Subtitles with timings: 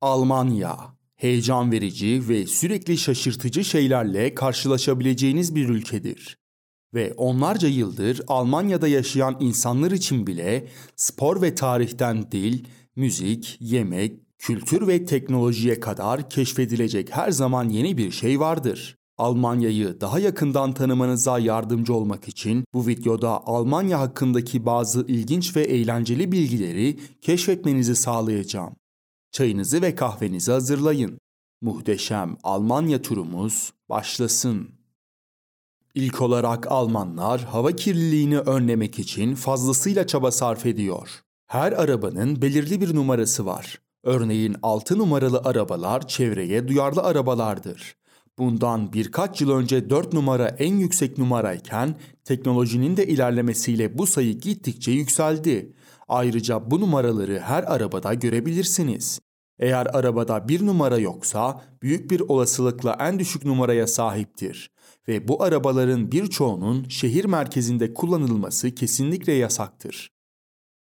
[0.00, 0.78] Almanya.
[1.16, 6.38] Heyecan verici ve sürekli şaşırtıcı şeylerle karşılaşabileceğiniz bir ülkedir.
[6.94, 12.64] Ve onlarca yıldır Almanya'da yaşayan insanlar için bile spor ve tarihten dil,
[12.96, 18.96] müzik, yemek, kültür ve teknolojiye kadar keşfedilecek her zaman yeni bir şey vardır.
[19.18, 26.32] Almanya'yı daha yakından tanımanıza yardımcı olmak için bu videoda Almanya hakkındaki bazı ilginç ve eğlenceli
[26.32, 28.79] bilgileri keşfetmenizi sağlayacağım.
[29.32, 31.18] Çayınızı ve kahvenizi hazırlayın.
[31.60, 34.68] Muhteşem Almanya turumuz başlasın.
[35.94, 41.08] İlk olarak Almanlar hava kirliliğini önlemek için fazlasıyla çaba sarf ediyor.
[41.46, 43.80] Her arabanın belirli bir numarası var.
[44.04, 47.96] Örneğin 6 numaralı arabalar çevreye duyarlı arabalardır.
[48.38, 51.94] Bundan birkaç yıl önce 4 numara en yüksek numarayken
[52.24, 55.72] teknolojinin de ilerlemesiyle bu sayı gittikçe yükseldi.
[56.10, 59.20] Ayrıca bu numaraları her arabada görebilirsiniz.
[59.58, 64.70] Eğer arabada bir numara yoksa büyük bir olasılıkla en düşük numaraya sahiptir
[65.08, 70.10] ve bu arabaların birçoğunun şehir merkezinde kullanılması kesinlikle yasaktır.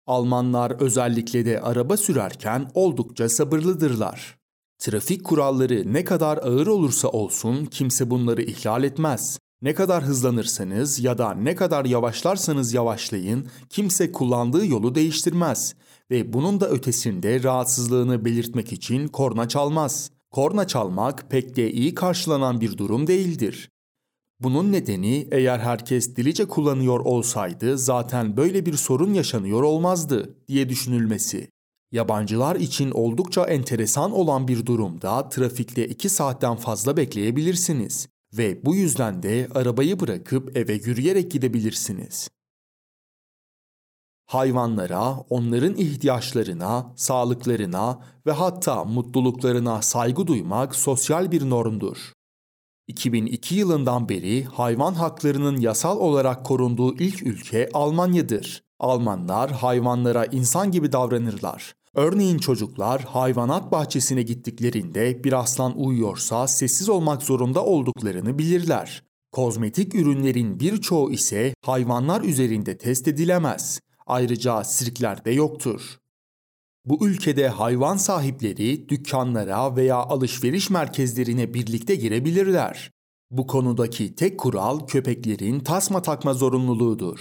[0.08, 4.38] Almanlar özellikle de araba sürerken oldukça sabırlıdırlar.
[4.80, 9.40] Trafik kuralları ne kadar ağır olursa olsun kimse bunları ihlal etmez.
[9.64, 15.76] Ne kadar hızlanırsanız ya da ne kadar yavaşlarsanız yavaşlayın, kimse kullandığı yolu değiştirmez
[16.12, 20.12] ve bunun da ötesinde rahatsızlığını belirtmek için korna çalmaz.
[20.32, 23.70] Korna çalmak pek de iyi karşılanan bir durum değildir.
[24.40, 31.48] Bunun nedeni eğer herkes dilice kullanıyor olsaydı zaten böyle bir sorun yaşanıyor olmazdı diye düşünülmesi.
[31.92, 39.24] Yabancılar için oldukça enteresan olan bir durumda trafikte 2 saatten fazla bekleyebilirsiniz ve bu yüzden
[39.24, 42.30] de arabayı bırakıp eve yürüyerek gidebilirsiniz.
[44.26, 52.14] Hayvanlara, onların ihtiyaçlarına, sağlıklarına ve hatta mutluluklarına saygı duymak sosyal bir normdur.
[52.88, 58.64] 2002 yılından beri hayvan haklarının yasal olarak korunduğu ilk ülke Almanya'dır.
[58.80, 61.74] Almanlar hayvanlara insan gibi davranırlar.
[61.96, 69.04] Örneğin çocuklar hayvanat bahçesine gittiklerinde bir aslan uyuyorsa sessiz olmak zorunda olduklarını bilirler.
[69.32, 73.80] Kozmetik ürünlerin birçoğu ise hayvanlar üzerinde test edilemez.
[74.06, 75.98] Ayrıca sirklerde yoktur.
[76.86, 82.92] Bu ülkede hayvan sahipleri dükkanlara veya alışveriş merkezlerine birlikte girebilirler.
[83.32, 87.20] Bu konudaki tek kural köpeklerin tasma takma zorunluluğudur.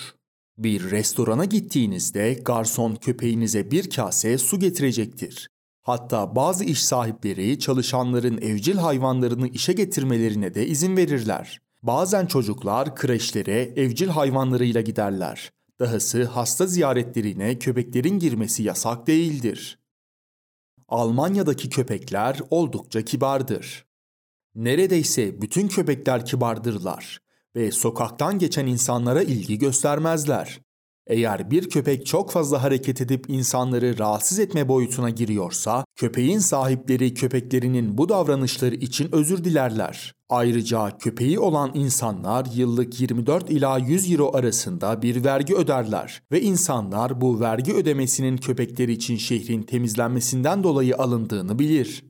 [0.58, 5.48] Bir restorana gittiğinizde garson köpeğinize bir kase su getirecektir.
[5.82, 11.60] Hatta bazı iş sahipleri çalışanların evcil hayvanlarını işe getirmelerine de izin verirler.
[11.82, 15.52] Bazen çocuklar kreşlere evcil hayvanlarıyla giderler.
[15.80, 19.78] Dahası hasta ziyaretlerine köpeklerin girmesi yasak değildir.
[20.88, 23.86] Almanya'daki köpekler oldukça kibardır.
[24.54, 27.22] Neredeyse bütün köpekler kibardırlar
[27.56, 30.60] ve sokaktan geçen insanlara ilgi göstermezler.
[31.06, 37.98] Eğer bir köpek çok fazla hareket edip insanları rahatsız etme boyutuna giriyorsa, köpeğin sahipleri köpeklerinin
[37.98, 40.14] bu davranışları için özür dilerler.
[40.28, 47.20] Ayrıca köpeği olan insanlar yıllık 24 ila 100 euro arasında bir vergi öderler ve insanlar
[47.20, 52.04] bu vergi ödemesinin köpekleri için şehrin temizlenmesinden dolayı alındığını bilir.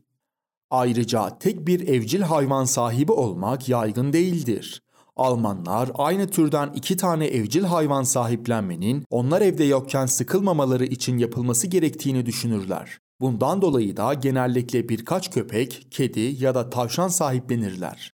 [0.70, 4.82] Ayrıca tek bir evcil hayvan sahibi olmak yaygın değildir.
[5.22, 12.26] Almanlar aynı türden iki tane evcil hayvan sahiplenmenin onlar evde yokken sıkılmamaları için yapılması gerektiğini
[12.26, 12.98] düşünürler.
[13.20, 18.12] Bundan dolayı da genellikle birkaç köpek, kedi ya da tavşan sahiplenirler.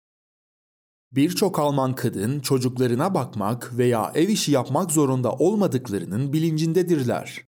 [1.12, 7.44] Birçok Alman kadın çocuklarına bakmak veya ev işi yapmak zorunda olmadıklarının bilincindedirler.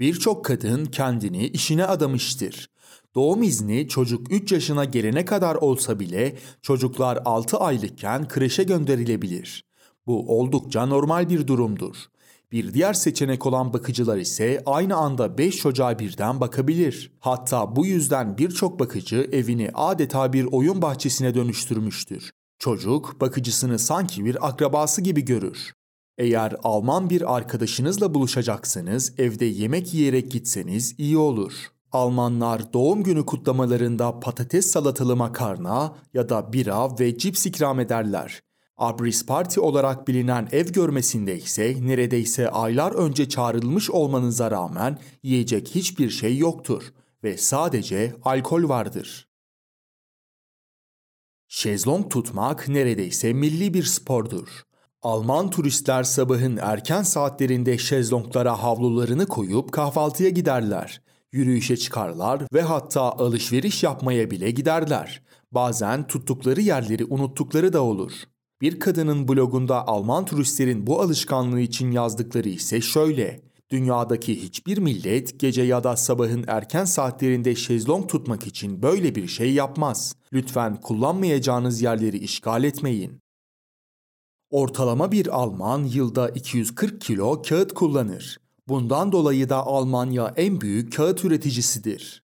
[0.00, 2.68] Birçok kadın kendini işine adamıştır.
[3.14, 9.64] Doğum izni çocuk 3 yaşına gelene kadar olsa bile çocuklar 6 aylıkken kreşe gönderilebilir.
[10.06, 11.96] Bu oldukça normal bir durumdur.
[12.52, 17.12] Bir diğer seçenek olan bakıcılar ise aynı anda 5 çocuğa birden bakabilir.
[17.20, 22.30] Hatta bu yüzden birçok bakıcı evini adeta bir oyun bahçesine dönüştürmüştür.
[22.58, 25.72] Çocuk bakıcısını sanki bir akrabası gibi görür.
[26.18, 31.52] Eğer Alman bir arkadaşınızla buluşacaksanız evde yemek yiyerek gitseniz iyi olur.
[31.92, 38.42] Almanlar doğum günü kutlamalarında patates salatalı makarna ya da bira ve cips ikram ederler.
[38.76, 46.10] Abris Party olarak bilinen ev görmesinde ise neredeyse aylar önce çağrılmış olmanıza rağmen yiyecek hiçbir
[46.10, 46.82] şey yoktur
[47.24, 49.28] ve sadece alkol vardır.
[51.48, 54.62] Şezlong tutmak neredeyse milli bir spordur.
[55.02, 61.02] Alman turistler sabahın erken saatlerinde şezlonglara havlularını koyup kahvaltıya giderler
[61.32, 65.22] Yürüyüşe çıkarlar ve hatta alışveriş yapmaya bile giderler.
[65.52, 68.12] Bazen tuttukları yerleri unuttukları da olur.
[68.60, 73.48] Bir kadının blogunda Alman turistlerin bu alışkanlığı için yazdıkları ise şöyle.
[73.70, 79.52] Dünyadaki hiçbir millet gece ya da sabahın erken saatlerinde şezlong tutmak için böyle bir şey
[79.52, 80.16] yapmaz.
[80.32, 83.20] Lütfen kullanmayacağınız yerleri işgal etmeyin.
[84.50, 88.38] Ortalama bir Alman yılda 240 kilo kağıt kullanır.
[88.68, 92.22] Bundan dolayı da Almanya en büyük kağıt üreticisidir.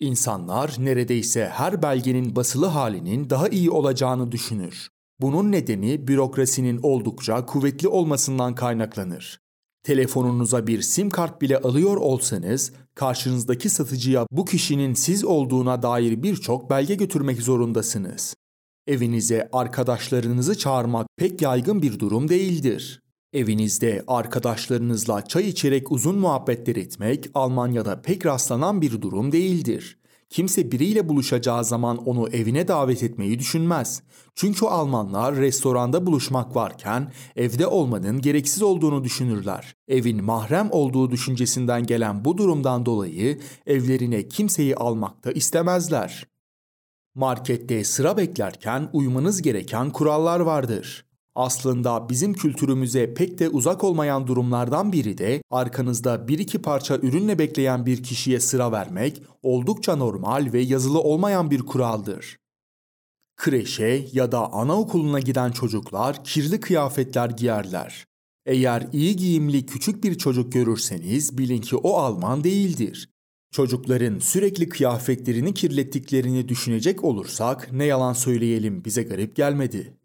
[0.00, 4.88] İnsanlar neredeyse her belgenin basılı halinin daha iyi olacağını düşünür.
[5.20, 9.40] Bunun nedeni bürokrasinin oldukça kuvvetli olmasından kaynaklanır.
[9.82, 16.70] Telefonunuza bir sim kart bile alıyor olsanız, karşınızdaki satıcıya bu kişinin siz olduğuna dair birçok
[16.70, 18.34] belge götürmek zorundasınız.
[18.86, 23.01] Evinize arkadaşlarınızı çağırmak pek yaygın bir durum değildir.
[23.32, 29.98] Evinizde arkadaşlarınızla çay içerek uzun muhabbetler etmek Almanya'da pek rastlanan bir durum değildir.
[30.30, 34.02] Kimse biriyle buluşacağı zaman onu evine davet etmeyi düşünmez.
[34.34, 39.76] Çünkü Almanlar restoranda buluşmak varken evde olmanın gereksiz olduğunu düşünürler.
[39.88, 46.26] Evin mahrem olduğu düşüncesinden gelen bu durumdan dolayı evlerine kimseyi almakta istemezler.
[47.14, 51.11] Markette sıra beklerken uymanız gereken kurallar vardır.
[51.34, 57.38] Aslında bizim kültürümüze pek de uzak olmayan durumlardan biri de arkanızda bir iki parça ürünle
[57.38, 62.36] bekleyen bir kişiye sıra vermek oldukça normal ve yazılı olmayan bir kuraldır.
[63.36, 68.04] Kreşe ya da anaokuluna giden çocuklar kirli kıyafetler giyerler.
[68.46, 73.08] Eğer iyi giyimli küçük bir çocuk görürseniz bilin ki o Alman değildir.
[73.52, 80.01] Çocukların sürekli kıyafetlerini kirlettiklerini düşünecek olursak ne yalan söyleyelim bize garip gelmedi.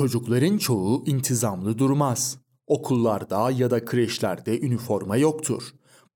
[0.00, 2.38] Çocukların çoğu intizamlı durmaz.
[2.66, 5.62] Okullarda ya da kreşlerde üniforma yoktur.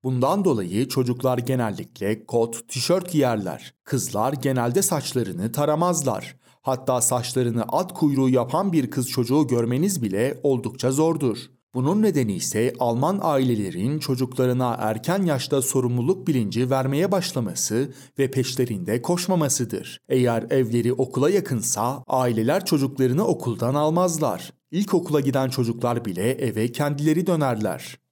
[0.03, 3.73] Bundan dolayı çocuklar genellikle kot, tişört giyerler.
[3.83, 6.35] Kızlar genelde saçlarını taramazlar.
[6.61, 11.37] Hatta saçlarını at kuyruğu yapan bir kız çocuğu görmeniz bile oldukça zordur.
[11.75, 20.01] Bunun nedeni ise Alman ailelerin çocuklarına erken yaşta sorumluluk bilinci vermeye başlaması ve peşlerinde koşmamasıdır.
[20.09, 24.53] Eğer evleri okula yakınsa aileler çocuklarını okuldan almazlar.
[24.71, 28.04] İlkokula giden çocuklar bile eve kendileri dönerler.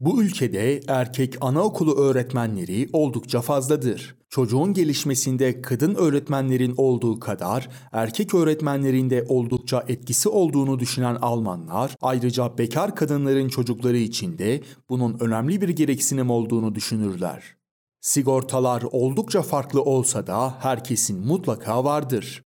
[0.00, 4.16] Bu ülkede erkek anaokulu öğretmenleri oldukça fazladır.
[4.28, 12.58] Çocuğun gelişmesinde kadın öğretmenlerin olduğu kadar erkek öğretmenlerin de oldukça etkisi olduğunu düşünen Almanlar ayrıca
[12.58, 17.56] bekar kadınların çocukları için de bunun önemli bir gereksinim olduğunu düşünürler.
[18.00, 22.42] Sigortalar oldukça farklı olsa da herkesin mutlaka vardır.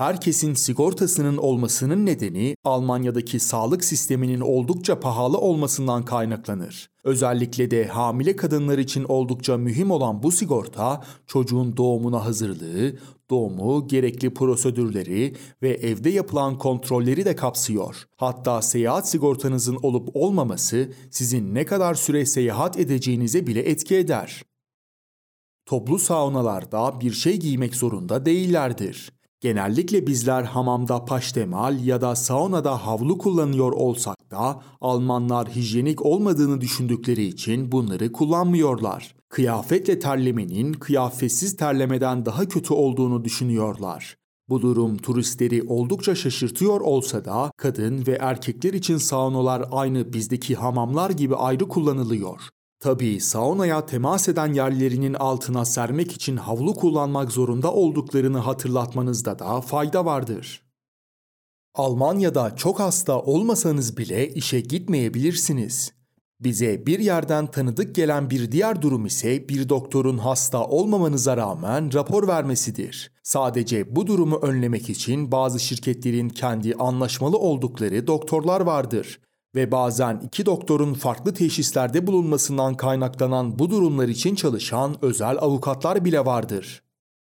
[0.00, 6.90] Herkesin sigortasının olmasının nedeni Almanya'daki sağlık sisteminin oldukça pahalı olmasından kaynaklanır.
[7.04, 12.96] Özellikle de hamile kadınlar için oldukça mühim olan bu sigorta çocuğun doğumuna hazırlığı,
[13.30, 18.04] doğumu, gerekli prosedürleri ve evde yapılan kontrolleri de kapsıyor.
[18.16, 24.42] Hatta seyahat sigortanızın olup olmaması sizin ne kadar süre seyahat edeceğinize bile etki eder.
[25.66, 29.19] Toplu saunalarda bir şey giymek zorunda değillerdir.
[29.40, 37.24] Genellikle bizler hamamda paştemal ya da saunada havlu kullanıyor olsak da Almanlar hijyenik olmadığını düşündükleri
[37.24, 39.14] için bunları kullanmıyorlar.
[39.28, 44.16] Kıyafetle terlemenin kıyafetsiz terlemeden daha kötü olduğunu düşünüyorlar.
[44.48, 51.10] Bu durum turistleri oldukça şaşırtıyor olsa da kadın ve erkekler için saunalar aynı bizdeki hamamlar
[51.10, 52.40] gibi ayrı kullanılıyor.
[52.80, 60.04] Tabii saunaya temas eden yerlerinin altına sermek için havlu kullanmak zorunda olduklarını hatırlatmanızda da fayda
[60.04, 60.62] vardır.
[61.74, 65.92] Almanya'da çok hasta olmasanız bile işe gitmeyebilirsiniz.
[66.40, 72.28] Bize bir yerden tanıdık gelen bir diğer durum ise bir doktorun hasta olmamanıza rağmen rapor
[72.28, 73.12] vermesidir.
[73.22, 79.20] Sadece bu durumu önlemek için bazı şirketlerin kendi anlaşmalı oldukları doktorlar vardır
[79.54, 86.24] ve bazen iki doktorun farklı teşhislerde bulunmasından kaynaklanan bu durumlar için çalışan özel avukatlar bile
[86.24, 86.82] vardır.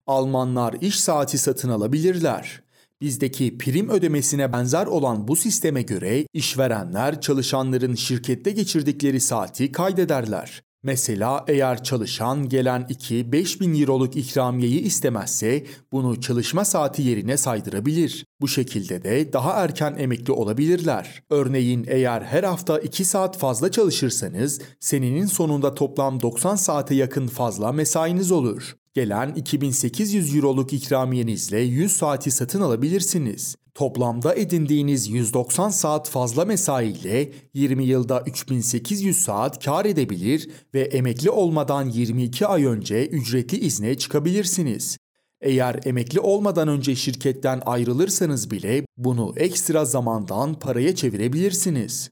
[0.06, 2.62] Almanlar iş saati satın alabilirler.
[3.00, 10.62] Bizdeki prim ödemesine benzer olan bu sisteme göre işverenler çalışanların şirkette geçirdikleri saati kaydederler.
[10.82, 18.26] Mesela eğer çalışan gelen 2 bin euroluk ikramiyeyi istemezse bunu çalışma saati yerine saydırabilir.
[18.40, 21.22] Bu şekilde de daha erken emekli olabilirler.
[21.30, 27.72] Örneğin eğer her hafta 2 saat fazla çalışırsanız senenin sonunda toplam 90 saate yakın fazla
[27.72, 28.79] mesainiz olur.
[28.94, 33.56] Gelen 2800 euroluk ikramiyenizle 100 saati satın alabilirsiniz.
[33.74, 41.30] Toplamda edindiğiniz 190 saat fazla mesai ile 20 yılda 3800 saat kar edebilir ve emekli
[41.30, 44.98] olmadan 22 ay önce ücretli izne çıkabilirsiniz.
[45.40, 52.10] Eğer emekli olmadan önce şirketten ayrılırsanız bile bunu ekstra zamandan paraya çevirebilirsiniz.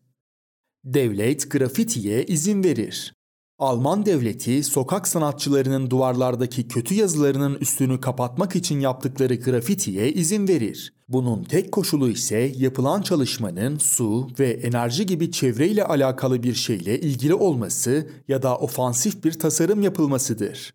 [0.84, 3.17] Devlet grafitiye izin verir.
[3.58, 10.94] Alman devleti sokak sanatçılarının duvarlardaki kötü yazılarının üstünü kapatmak için yaptıkları grafitiye izin verir.
[11.08, 17.34] Bunun tek koşulu ise yapılan çalışmanın su ve enerji gibi çevreyle alakalı bir şeyle ilgili
[17.34, 20.74] olması ya da ofansif bir tasarım yapılmasıdır.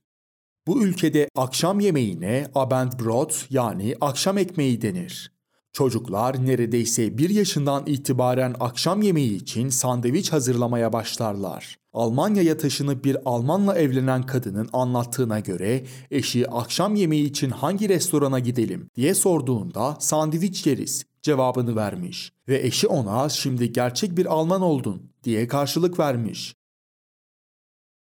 [0.67, 5.31] Bu ülkede akşam yemeğine Abendbrot yani akşam ekmeği denir.
[5.73, 11.82] Çocuklar neredeyse bir yaşından itibaren akşam yemeği için sandviç hazırlamaya başlarlar.
[11.93, 18.89] Almanya'ya taşınıp bir Almanla evlenen kadının anlattığına göre eşi akşam yemeği için hangi restorana gidelim
[18.95, 25.47] diye sorduğunda sandviç yeriz cevabını vermiş ve eşi ona şimdi gerçek bir Alman oldun diye
[25.47, 26.55] karşılık vermiş.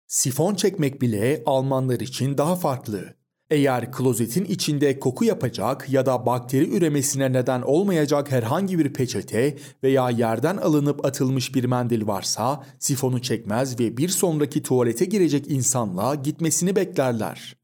[0.07, 3.22] Sifon çekmek bile Almanlar için daha farklı.
[3.53, 10.11] Eğer klozetin içinde koku yapacak ya da bakteri üremesine neden olmayacak herhangi bir peçete veya
[10.11, 16.77] yerden alınıp atılmış bir mendil varsa sifonu çekmez ve bir sonraki tuvalete girecek insanla gitmesini
[16.77, 17.57] beklerler.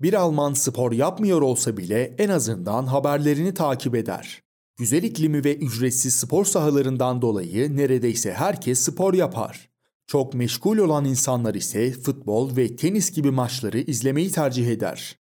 [0.00, 4.42] Bir Alman spor yapmıyor olsa bile en azından haberlerini takip eder.
[4.76, 9.73] Güzel iklimi ve ücretsiz spor sahalarından dolayı neredeyse herkes spor yapar.
[10.06, 15.18] Çok meşgul olan insanlar ise futbol ve tenis gibi maçları izlemeyi tercih eder.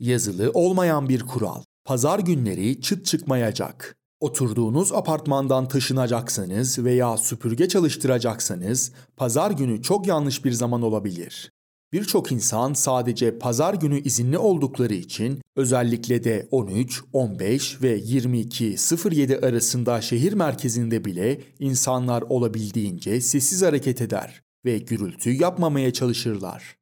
[0.00, 1.62] Yazılı olmayan bir kural.
[1.84, 3.96] Pazar günleri çıt çıkmayacak.
[4.20, 11.52] Oturduğunuz apartmandan taşınacaksanız veya süpürge çalıştıracaksanız pazar günü çok yanlış bir zaman olabilir.
[11.92, 20.00] Birçok insan sadece pazar günü izinli oldukları için özellikle de 13, 15 ve 22.07 arasında
[20.00, 26.78] şehir merkezinde bile insanlar olabildiğince sessiz hareket eder ve gürültü yapmamaya çalışırlar.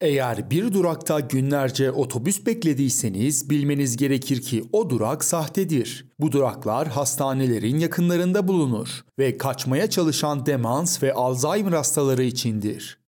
[0.00, 6.06] Eğer bir durakta günlerce otobüs beklediyseniz bilmeniz gerekir ki o durak sahtedir.
[6.20, 13.07] Bu duraklar hastanelerin yakınlarında bulunur ve kaçmaya çalışan demans ve Alzheimer hastaları içindir.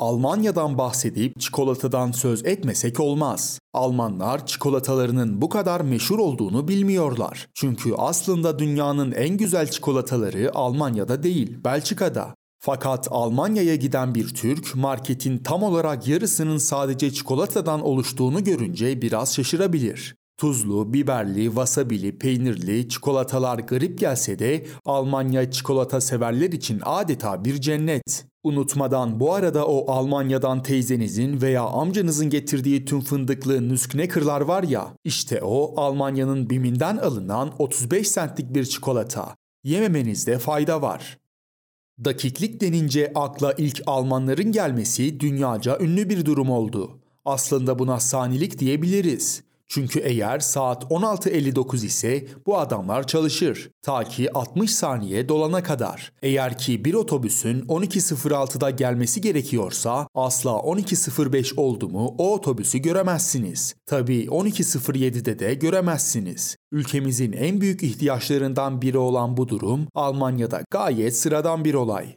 [0.00, 3.60] Almanya'dan bahsedip çikolatadan söz etmesek olmaz.
[3.74, 7.48] Almanlar çikolatalarının bu kadar meşhur olduğunu bilmiyorlar.
[7.54, 12.34] Çünkü aslında dünyanın en güzel çikolataları Almanya'da değil, Belçika'da.
[12.58, 20.19] Fakat Almanya'ya giden bir Türk marketin tam olarak yarısının sadece çikolatadan oluştuğunu görünce biraz şaşırabilir.
[20.40, 28.26] Tuzlu, biberli, wasabili, peynirli çikolatalar garip gelse de Almanya çikolata severler için adeta bir cennet.
[28.44, 35.40] Unutmadan bu arada o Almanya'dan teyzenizin veya amcanızın getirdiği tüm fındıklı nüskneckerlar var ya, işte
[35.42, 39.36] o Almanya'nın biminden alınan 35 centlik bir çikolata.
[39.64, 41.18] Yememenizde fayda var.
[42.04, 46.98] Dakiklik denince akla ilk Almanların gelmesi dünyaca ünlü bir durum oldu.
[47.24, 49.49] Aslında buna sanilik diyebiliriz.
[49.70, 53.70] Çünkü eğer saat 16.59 ise bu adamlar çalışır.
[53.82, 56.12] Ta ki 60 saniye dolana kadar.
[56.22, 63.74] Eğer ki bir otobüsün 12.06'da gelmesi gerekiyorsa asla 12.05 oldu mu o otobüsü göremezsiniz.
[63.86, 66.56] Tabi 12.07'de de göremezsiniz.
[66.72, 72.16] Ülkemizin en büyük ihtiyaçlarından biri olan bu durum Almanya'da gayet sıradan bir olay.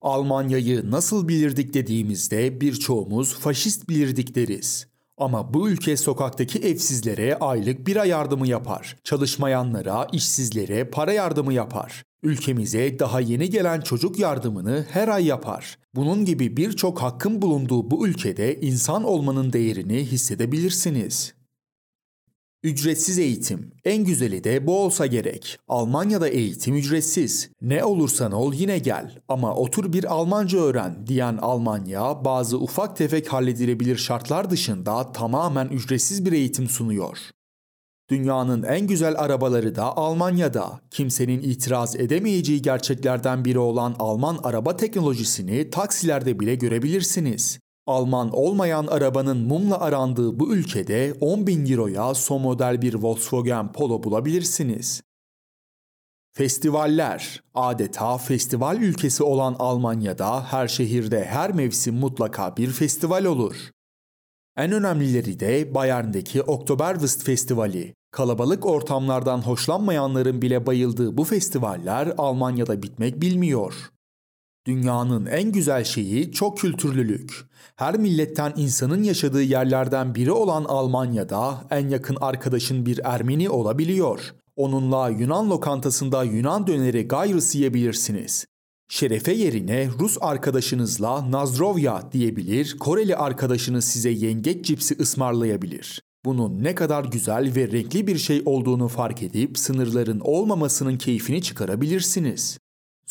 [0.00, 4.91] Almanya'yı nasıl bilirdik dediğimizde birçoğumuz faşist bilirdik deriz.
[5.22, 8.96] Ama bu ülke sokaktaki evsizlere aylık bira yardımı yapar.
[9.04, 12.02] Çalışmayanlara, işsizlere para yardımı yapar.
[12.22, 15.78] Ülkemize daha yeni gelen çocuk yardımını her ay yapar.
[15.94, 21.34] Bunun gibi birçok hakkın bulunduğu bu ülkede insan olmanın değerini hissedebilirsiniz.
[22.64, 23.72] Ücretsiz eğitim.
[23.84, 25.58] En güzeli de bu olsa gerek.
[25.68, 27.50] Almanya'da eğitim ücretsiz.
[27.62, 33.32] Ne olursan ol yine gel ama otur bir Almanca öğren diyen Almanya bazı ufak tefek
[33.32, 37.18] halledilebilir şartlar dışında tamamen ücretsiz bir eğitim sunuyor.
[38.10, 40.80] Dünyanın en güzel arabaları da Almanya'da.
[40.90, 47.58] Kimsenin itiraz edemeyeceği gerçeklerden biri olan Alman araba teknolojisini taksilerde bile görebilirsiniz.
[47.86, 54.02] Alman olmayan arabanın mumla arandığı bu ülkede 10 bin euroya son model bir Volkswagen Polo
[54.02, 55.02] bulabilirsiniz.
[56.32, 63.70] Festivaller, adeta festival ülkesi olan Almanya'da her şehirde her mevsim mutlaka bir festival olur.
[64.56, 67.94] En önemlileri de Bayern'deki Oktoberfest Festivali.
[68.10, 73.91] Kalabalık ortamlardan hoşlanmayanların bile bayıldığı bu festivaller Almanya'da bitmek bilmiyor.
[74.66, 77.44] Dünyanın en güzel şeyi çok kültürlülük.
[77.76, 84.34] Her milletten insanın yaşadığı yerlerden biri olan Almanya'da en yakın arkadaşın bir Ermeni olabiliyor.
[84.56, 88.46] Onunla Yunan lokantasında Yunan döneri gayrısı yiyebilirsiniz.
[88.88, 96.02] Şerefe yerine Rus arkadaşınızla Nazdrovya diyebilir, Koreli arkadaşınız size yengeç cipsi ısmarlayabilir.
[96.24, 102.58] Bunun ne kadar güzel ve renkli bir şey olduğunu fark edip sınırların olmamasının keyfini çıkarabilirsiniz.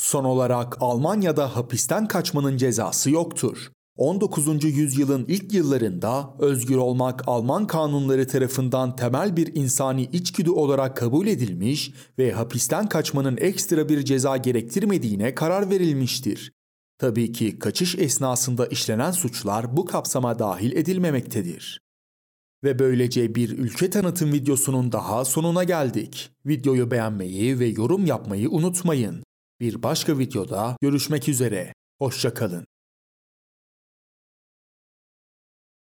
[0.01, 3.71] Son olarak Almanya'da hapisten kaçmanın cezası yoktur.
[3.97, 4.63] 19.
[4.63, 11.93] yüzyılın ilk yıllarında özgür olmak Alman kanunları tarafından temel bir insani içgüdü olarak kabul edilmiş
[12.19, 16.51] ve hapisten kaçmanın ekstra bir ceza gerektirmediğine karar verilmiştir.
[16.97, 21.81] Tabii ki kaçış esnasında işlenen suçlar bu kapsama dahil edilmemektedir.
[22.63, 26.31] Ve böylece bir ülke tanıtım videosunun daha sonuna geldik.
[26.45, 29.23] Videoyu beğenmeyi ve yorum yapmayı unutmayın.
[29.61, 31.73] Bir başka videoda görüşmek üzere.
[31.99, 32.70] Hoşçakalın.